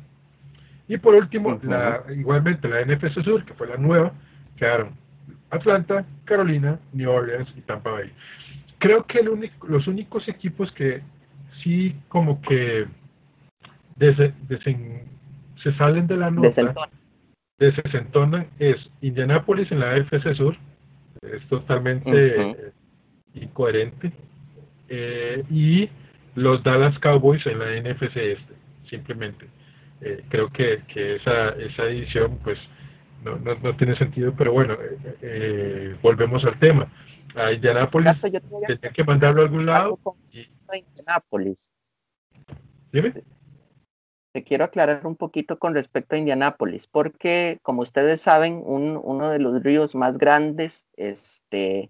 [0.88, 4.14] Y por último, la, igualmente la NFC Sur, que fue la nueva,
[4.58, 4.92] quedaron
[5.50, 8.12] Atlanta, Carolina, New Orleans y Tampa Bay.
[8.78, 11.02] Creo que el único, los únicos equipos que
[11.64, 12.88] sí como que
[14.00, 16.74] se salen de la nota,
[17.60, 20.56] desentonan es Indianapolis en la NFC Sur,
[21.22, 22.74] es totalmente
[23.34, 24.12] incoherente.
[24.88, 25.90] Eh, y
[26.36, 28.54] los Dallas Cowboys en la NFC este,
[28.90, 29.48] simplemente.
[30.02, 32.58] Eh, creo que, esa, esa edición pues
[33.24, 34.76] no, no, tiene sentido, pero bueno,
[35.22, 36.88] eh, volvemos al tema.
[37.36, 40.00] A Indianapolis tenía que mandarlo a algún lado.
[40.34, 40.48] Y...
[40.74, 41.70] Indianapolis.
[42.92, 43.14] Dime
[44.32, 49.40] te quiero aclarar un poquito con respecto a Indianápolis, porque como ustedes saben, uno de
[49.40, 51.90] los ríos más grandes este,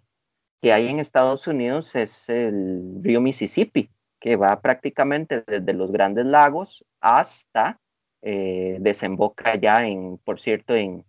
[0.61, 3.89] que hay en Estados Unidos es el río Mississippi.
[4.21, 7.79] que va prácticamente desde los grandes lagos hasta
[8.21, 11.05] eh, desemboca ya en, por cierto, en,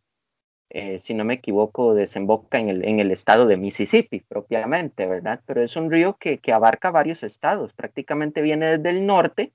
[0.70, 5.40] eh, si no me equivoco, desemboca en el, estado de Mississippi propiamente, ¿verdad?
[5.44, 9.52] Pero es un río que, que, abarca varios estados, prácticamente viene desde el norte,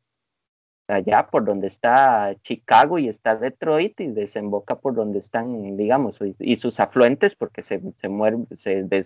[0.87, 6.57] allá por donde está Chicago y está Detroit, y desemboca por donde están, digamos, y,
[6.57, 8.09] sus afluentes, porque se, se,
[8.55, 9.03] se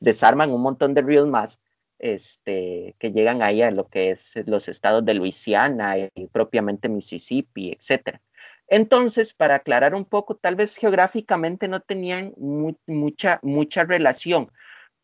[0.00, 1.60] desarman un montón de ríos más,
[1.98, 7.72] este, que llegan ahí a lo que es los estados de Luisiana y propiamente Mississippi,
[7.72, 8.20] etcétera.
[8.68, 14.50] Entonces, para aclarar un poco, tal vez geográficamente no tenían mucha, mucha relación,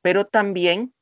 [0.03, 0.93] pero también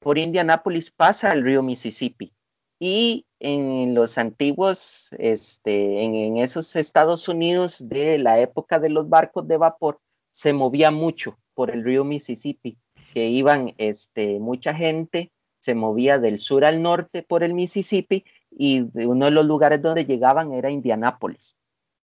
[0.00, 2.32] por Indianápolis pasa el río Mississippi
[2.78, 9.46] y en los antiguos, este, en, esos Estados Unidos de la época de los barcos
[9.46, 12.78] de vapor, se movía mucho por el río Mississippi
[13.12, 18.86] que iban este, mucha gente, se movía del sur al norte por el Mississippi y
[18.94, 21.56] uno de los lugares donde llegaban era Indianápolis.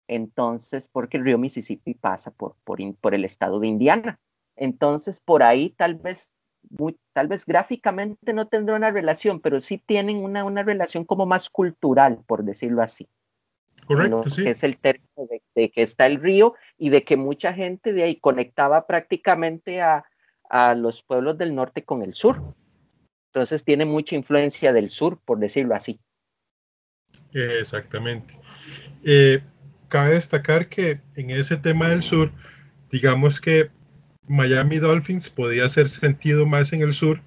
[0.08, 4.20] Entonces, porque el río Mississippi pasa por, por, por el estado de Indiana.
[4.56, 6.30] Entonces, por ahí tal vez,
[6.70, 11.26] muy, tal vez gráficamente no tendrá una relación, pero sí tienen una, una relación como
[11.26, 13.08] más cultural, por decirlo así.
[13.86, 14.44] Correcto, sí.
[14.44, 17.92] Que es el término de, de, que está el río y de que mucha gente
[17.92, 20.04] de ahí conectaba prácticamente a,
[20.48, 22.54] a los pueblos del norte con el sur.
[23.32, 25.98] Entonces tiene mucha influencia del sur, por decirlo así.
[27.32, 28.38] Exactamente.
[29.02, 29.42] Eh,
[29.88, 32.30] cabe destacar que en ese tema del sur,
[32.90, 33.70] digamos que
[34.28, 37.20] Miami Dolphins podía hacer sentido más en el sur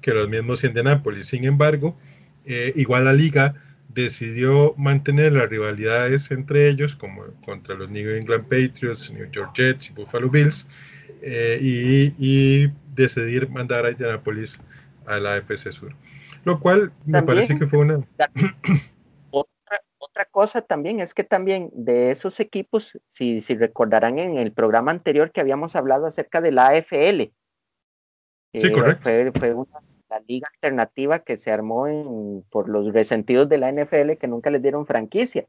[0.00, 1.28] que los mismos Indianapolis.
[1.28, 1.96] Sin embargo,
[2.44, 3.54] eh, igual la liga
[3.88, 9.90] decidió mantener las rivalidades entre ellos, como contra los New England Patriots, New York Jets
[9.90, 10.68] y Buffalo Bills,
[11.22, 14.58] eh, y, decidir mandar a Indianapolis
[15.06, 15.94] a la AFC Sur.
[16.44, 18.00] Lo cual me parece que fue una...
[20.18, 24.90] Otra, cosa también es que también de esos equipos, si, si recordarán en el programa
[24.90, 27.30] anterior que habíamos hablado acerca de la AFL,
[28.52, 29.02] sí, correcto.
[29.02, 33.70] Fue, fue una, la liga alternativa que se armó en, por los resentidos de la
[33.70, 35.46] NFL que nunca les dieron franquicia.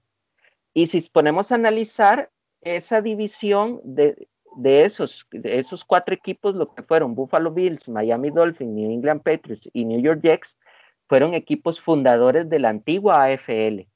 [0.74, 2.30] Y si ponemos a analizar
[2.62, 4.28] esa división de,
[4.58, 9.24] de esos, de esos cuatro equipos, lo que fueron Buffalo Bills, Miami Dolphins, New England
[9.24, 10.58] Patriots y New York Jets,
[11.08, 13.88] fueron equipos fundadores de la antigua AFL.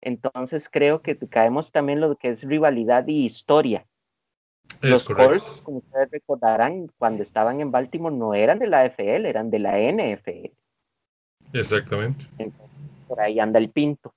[0.00, 3.86] Entonces creo que caemos también lo que es rivalidad y historia.
[4.82, 5.44] Es Los correcto.
[5.44, 9.58] Colts, como ustedes recordarán, cuando estaban en Baltimore no eran de la AFL, eran de
[9.58, 10.50] la NFL.
[11.52, 12.26] Exactamente.
[12.38, 14.12] Entonces, por ahí anda el pinto.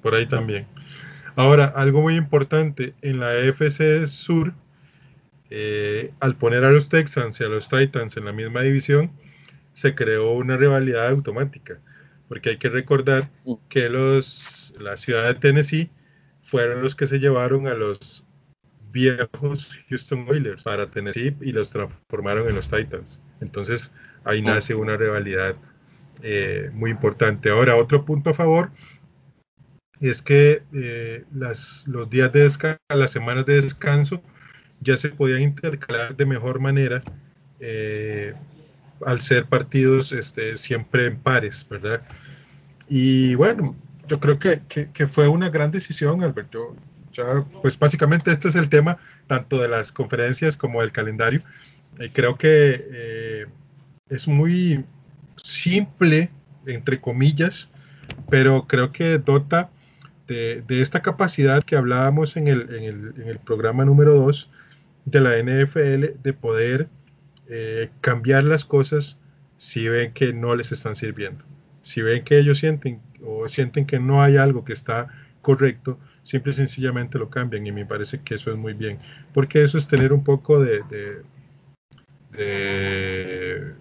[0.00, 0.66] Por ahí también.
[1.36, 4.54] Ahora, algo muy importante, en la AFC Sur,
[5.50, 9.12] eh, al poner a los Texans y a los Titans en la misma división,
[9.72, 11.80] se creó una rivalidad automática,
[12.30, 13.28] porque hay que recordar
[13.68, 15.90] que los, la ciudad de Tennessee
[16.42, 18.24] fueron los que se llevaron a los
[18.92, 23.20] viejos Houston Oilers para Tennessee y los transformaron en los Titans.
[23.40, 23.90] Entonces
[24.22, 25.56] ahí nace una rivalidad
[26.22, 27.50] eh, muy importante.
[27.50, 28.70] Ahora, otro punto a favor
[29.98, 34.22] es que eh, las, los días de descanso, las semanas de descanso,
[34.78, 37.02] ya se podían intercalar de mejor manera
[37.58, 38.34] eh,
[39.06, 42.02] al ser partidos este, siempre en pares, ¿verdad?
[42.88, 43.76] Y bueno,
[44.08, 46.74] yo creo que, que, fue una gran decisión, Alberto.
[47.62, 51.42] Pues básicamente este es el tema tanto de las conferencias como del calendario.
[51.98, 53.46] Y creo que eh,
[54.08, 54.84] es muy
[55.42, 56.30] simple,
[56.66, 57.70] entre comillas,
[58.28, 59.70] pero creo que dota
[60.26, 64.50] de, de esta capacidad que hablábamos en el, en el, en el programa número 2
[65.04, 66.88] de la NFL de poder
[67.52, 69.18] eh, cambiar las cosas
[69.56, 71.44] si ven que no les están sirviendo.
[71.82, 75.08] Si ven que ellos sienten o sienten que no hay algo que está
[75.42, 79.00] correcto, simple y sencillamente lo cambian y me parece que eso es muy bien,
[79.34, 81.22] porque eso es tener un poco de, de,
[82.38, 83.74] de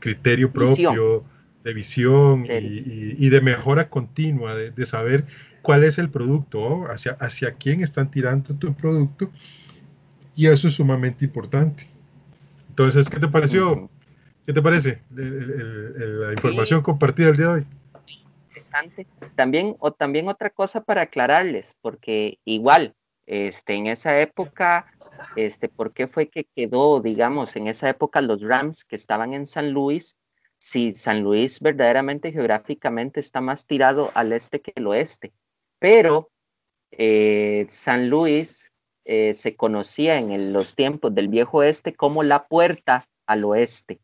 [0.00, 1.22] criterio propio, visión.
[1.64, 5.24] de visión y, y, y, de mejora continua, de, de, saber
[5.62, 9.30] cuál es el producto, hacia, hacia quién están tirando tu producto
[10.36, 11.93] y eso es sumamente importante.
[12.74, 13.88] Entonces, ¿qué te pareció?
[14.44, 16.84] ¿Qué te parece el, el, el, la información sí.
[16.84, 17.66] compartida el día de hoy?
[18.48, 19.06] Interesante.
[19.36, 24.86] También, o también otra cosa para aclararles, porque igual, este, en esa época,
[25.36, 29.46] este, ¿por qué fue que quedó, digamos, en esa época los Rams que estaban en
[29.46, 30.16] San Luis?
[30.58, 35.32] Si San Luis verdaderamente geográficamente está más tirado al este que el oeste,
[35.78, 36.32] pero
[36.90, 38.68] eh, San Luis
[39.04, 44.00] eh, se conocía en el, los tiempos del viejo oeste como la puerta al oeste.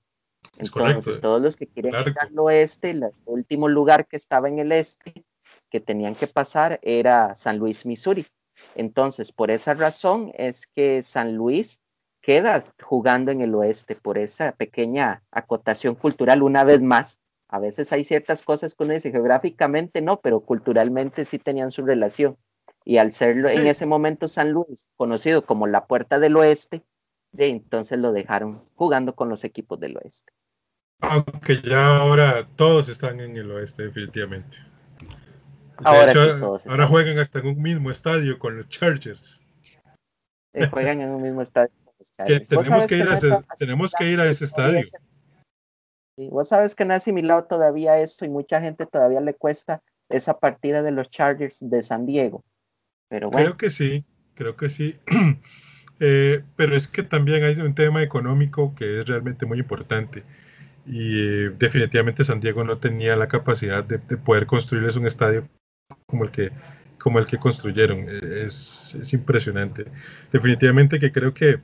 [0.58, 4.72] Entonces, todos los que quieren ir al oeste, el último lugar que estaba en el
[4.72, 5.24] este
[5.70, 8.26] que tenían que pasar era San Luis, Missouri.
[8.74, 11.80] Entonces, por esa razón es que San Luis
[12.20, 17.20] queda jugando en el oeste, por esa pequeña acotación cultural una vez más.
[17.48, 21.82] A veces hay ciertas cosas que uno dice geográficamente no, pero culturalmente sí tenían su
[21.82, 22.36] relación.
[22.84, 26.82] Y al serlo en ese momento San Luis, conocido como la puerta del oeste,
[27.32, 30.32] de entonces lo dejaron jugando con los equipos del oeste.
[31.00, 34.58] Aunque ya ahora todos están en el oeste, definitivamente.
[35.78, 39.40] ahora sí, todos ahora juegan hasta en un mismo estadio con los Chargers.
[40.52, 42.48] Eh, juegan en un mismo estadio con los Chargers.
[42.48, 44.82] tenemos, que ir, a ese, tenemos que ir a ese estadio.
[46.16, 49.82] Sí, vos sabes que no ha asimilado todavía eso y mucha gente todavía le cuesta
[50.10, 52.44] esa partida de los Chargers de San Diego.
[53.10, 53.48] Pero bueno.
[53.48, 54.96] Creo que sí, creo que sí.
[56.02, 60.22] Eh, pero es que también hay un tema económico que es realmente muy importante.
[60.86, 65.46] Y eh, definitivamente San Diego no tenía la capacidad de, poder construirles un estadio
[66.06, 66.52] como el que,
[66.98, 68.06] como el que construyeron.
[68.08, 69.84] Eh, es, es impresionante.
[70.32, 71.60] Definitivamente que creo que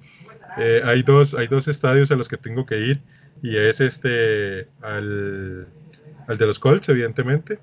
[0.85, 3.00] hay, dos, hay dos estadios a los que tengo que ir.
[3.42, 5.66] Y es este al,
[6.28, 7.59] al de los Colts, evidentemente,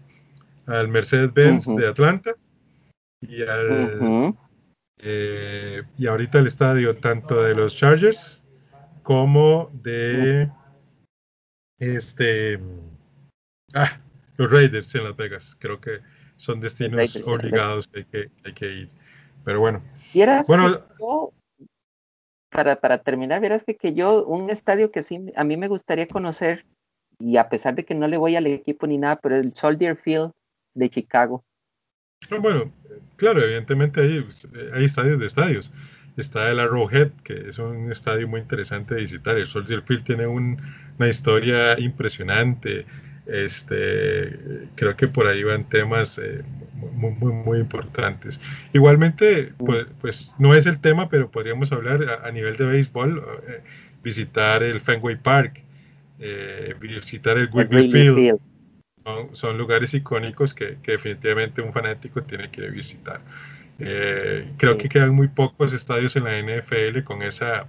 [0.65, 2.33] al Mercedes-Benz de Atlanta
[3.27, 4.35] y al,
[4.99, 8.41] eh, y ahorita el estadio tanto de los Chargers
[9.03, 10.49] como de
[11.79, 12.59] este
[13.73, 13.99] ah,
[14.37, 15.55] los Raiders en Las Vegas.
[15.59, 15.99] Creo que
[16.37, 18.89] son destinos obligados que hay que, ir.
[19.43, 19.81] Pero bueno.
[20.47, 20.83] bueno
[22.49, 26.07] para, para terminar, verás que, que yo, un estadio que sí, a mí me gustaría
[26.07, 26.65] conocer,
[27.19, 29.95] y a pesar de que no le voy al equipo ni nada, pero el Soldier
[29.97, 30.31] Field
[30.75, 31.43] de Chicago.
[32.29, 32.71] Bueno,
[33.17, 34.25] claro, evidentemente hay,
[34.73, 35.71] hay estadios de estadios.
[36.17, 39.35] Está el Arrowhead, que es un estadio muy interesante de visitar.
[39.37, 42.85] El Soldier Field tiene una historia impresionante.
[43.25, 46.43] Este, creo que por ahí van temas eh,
[46.93, 48.39] muy, muy, muy, importantes.
[48.73, 53.61] Igualmente, pues, pues, no es el tema, pero podríamos hablar a, nivel de béisbol, eh,
[54.03, 55.63] visitar el Fenway Park,
[56.19, 58.39] eh, visitar el Wrigley Field
[59.33, 63.21] son, lugares icónicos que, definitivamente un fanático tiene que visitar.
[63.79, 67.65] Eh, creo que quedan muy pocos estadios en la NFL con esa,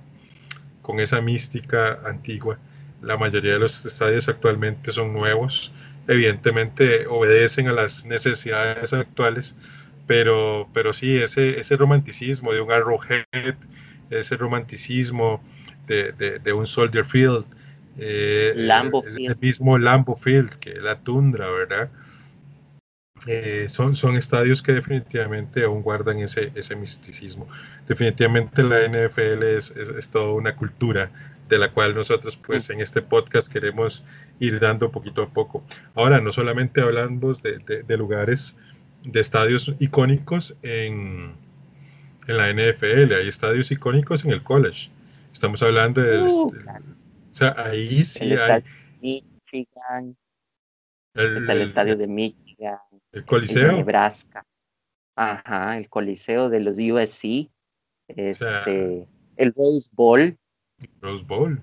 [0.82, 2.58] con esa mística antigua.
[3.02, 5.72] La mayoría de los estadios actualmente son nuevos.
[6.06, 9.54] Evidentemente obedecen a las necesidades actuales,
[10.06, 13.56] pero, pero sí, ese, ese romanticismo de un Arrowhead,
[14.10, 15.42] ese romanticismo
[15.86, 17.46] de, de un Soldier Field,
[17.98, 21.90] eh, El mismo Lambo Field, que la tundra, ¿verdad?
[23.26, 27.48] Eh, son, son estadios que definitivamente aún guardan ese, ese misticismo.
[27.88, 31.10] Definitivamente la NFL es, es, toda una cultura
[31.48, 34.04] de la cual nosotros pues en este podcast queremos
[34.40, 35.64] ir dando poquito a poco.
[35.94, 38.56] Ahora, no solamente hablamos de, de, lugares,
[39.04, 41.32] de estadios icónicos en,
[42.26, 44.90] en, la NFL, hay estadios icónicos en el college.
[45.32, 46.52] Estamos hablando de, uh,
[47.34, 48.64] o sea, ahí sí el hay.
[49.02, 50.16] Michigan,
[51.14, 52.78] el, está el estadio de Michigan.
[53.10, 53.70] El Coliseo.
[53.70, 54.46] de Nebraska.
[55.16, 57.50] Ajá, el Coliseo de los USC.
[58.06, 60.36] Este, el Rose Bowl.
[61.00, 61.60] Rose Bowl.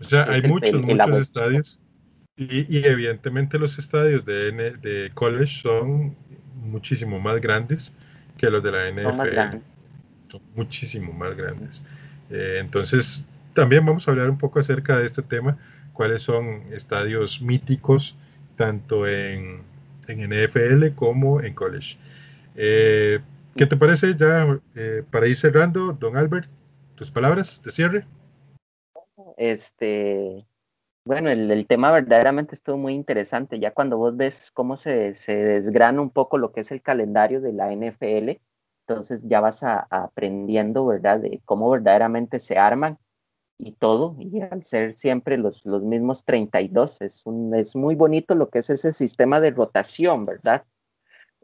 [0.00, 1.80] O sea, hay muchos, muchos estadios.
[2.36, 6.14] Y, y, evidentemente los estadios de, de college son
[6.56, 7.92] muchísimo más grandes
[8.36, 9.60] que los de la NFL.
[10.28, 11.82] Son, muchísimo más grandes.
[12.28, 15.56] Eh, entonces, también vamos a hablar un poco acerca de este tema,
[15.92, 18.16] cuáles son estadios míticos
[18.56, 19.62] tanto en,
[20.08, 21.96] en NFL como en college.
[22.56, 23.20] Eh,
[23.56, 26.48] ¿Qué te parece ya eh, para ir cerrando, don Albert?
[26.96, 28.06] Tus palabras de cierre.
[29.36, 30.44] Este,
[31.04, 33.58] bueno, el, tema verdaderamente estuvo muy interesante.
[33.58, 37.40] Ya cuando vos ves cómo se, se, desgrana un poco lo que es el calendario
[37.40, 38.40] de la NFL,
[38.86, 42.98] entonces ya vas aprendiendo, ¿verdad?, de cómo verdaderamente se arman
[43.58, 48.34] y todo, y al ser siempre los, los mismos 32, es, un, es muy bonito
[48.34, 50.64] lo que es ese sistema de rotación, ¿verdad?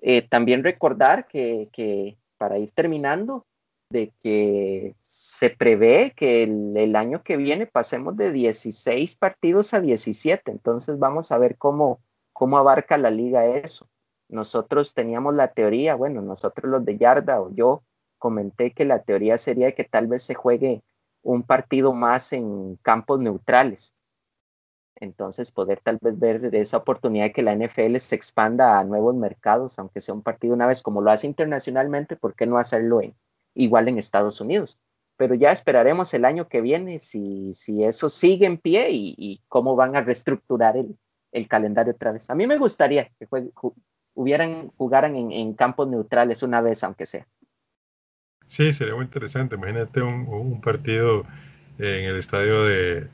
[0.03, 3.47] Eh, también recordar que, que, para ir terminando,
[3.91, 9.81] de que se prevé que el, el, año que viene pasemos de 16 partidos a
[9.81, 12.01] 17, entonces vamos a ver cómo,
[12.33, 13.89] cómo abarca la liga eso.
[14.29, 17.83] Nosotros teníamos la teoría, bueno, nosotros los de Yarda o yo
[18.19, 20.83] comenté que la teoría sería que tal vez se juegue
[21.23, 23.95] un partido más en campos neutrales.
[24.97, 29.15] Entonces, poder tal vez ver esa oportunidad de que la NFL se expanda a nuevos
[29.15, 33.01] mercados, aunque sea un partido una vez, como lo hace internacionalmente, ¿por qué no hacerlo
[33.55, 34.79] igual en Estados Unidos?
[35.21, 39.77] pero ya esperaremos el año que viene si, si eso sigue en pie y, cómo
[39.77, 40.97] van a reestructurar el,
[41.31, 42.31] el, calendario otra vez.
[42.31, 43.29] A mí me gustaría que
[44.15, 47.29] hubieran, jugaran en, campos neutrales una vez, aunque sea.
[48.51, 49.55] Sí, sería muy interesante.
[49.55, 51.25] Imagínate un, un partido
[51.79, 53.07] en el estadio de,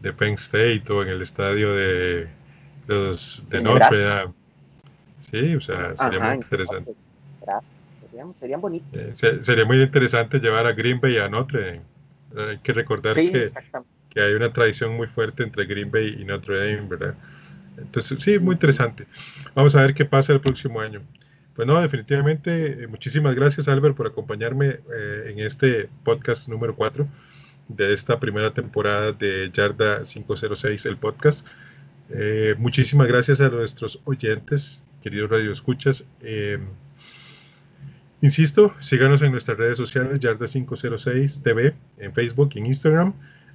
[0.00, 2.28] de, Penn State o en el estadio de,
[2.86, 4.32] los, de Notre Dame.
[5.32, 6.92] Sí, o sea, sería muy interesante.
[8.38, 8.86] Sería, bonito.
[8.92, 11.80] Eh, sería muy interesante llevar a Green Bay a Notre
[12.32, 12.50] Dame.
[12.50, 13.50] Hay que recordar que,
[14.10, 17.14] que, hay una tradición muy fuerte entre Green Bay y Notre Dame, ¿verdad?
[17.76, 19.08] Entonces, sí, muy interesante.
[19.56, 21.02] Vamos a ver qué pasa el próximo año.
[21.58, 27.04] Pues no, definitivamente, eh, muchísimas gracias Albert por acompañarme eh, en este podcast número 4
[27.66, 31.44] de esta primera temporada de Yarda 506, el podcast.
[32.58, 36.04] muchísimas gracias a nuestros oyentes, queridos radioescuchas.
[36.20, 36.60] Eh,
[38.22, 43.14] Insisto, síganos en nuestras redes sociales, Yarda506 TV, en Facebook y en Instagram.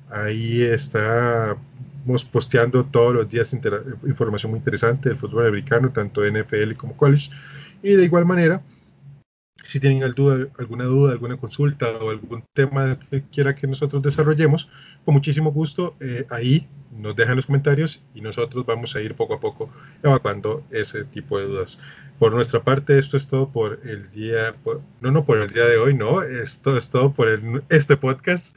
[0.10, 3.54] Ahí estamos posteando todos los días
[4.06, 7.30] información muy interesante del fútbol americano, tanto NFL como college.
[7.84, 8.64] Y de igual manera,
[9.64, 14.70] si tienen alguna duda, alguna consulta o algún tema que quiera que nosotros desarrollemos,
[15.06, 19.34] con muchísimo gusto eh, ahí nos dejan los comentarios y nosotros vamos a ir poco
[19.36, 19.70] a poco
[20.02, 21.78] evacuando ese tipo de dudas.
[22.20, 24.56] Por nuestra parte, esto es todo por el día,
[25.02, 27.28] no, no por el día de hoy, no, esto es todo por
[27.70, 28.56] este podcast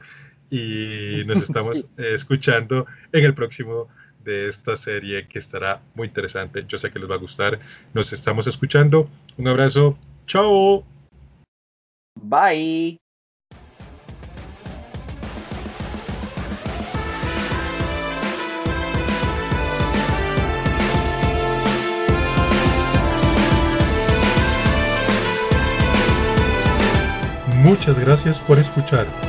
[0.49, 3.87] y nos estamos escuchando en el próximo
[4.27, 6.65] de esta serie que estará muy interesante.
[6.67, 7.59] Yo sé que les va a gustar.
[7.93, 9.09] Nos estamos escuchando.
[9.37, 9.97] Un abrazo.
[10.27, 10.83] Chao.
[12.21, 12.97] Bye.
[27.63, 29.26] Muchas gracias por escuchar.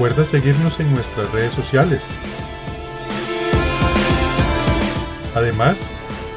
[0.00, 2.02] Recuerda seguirnos en nuestras redes sociales.
[5.34, 5.90] Además,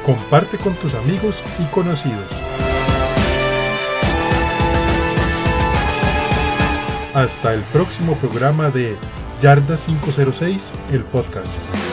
[0.04, 2.26] comparte con tus amigos y conocidos.
[7.14, 8.96] Hasta el próximo programa de
[9.40, 11.83] Yarda 506, el podcast.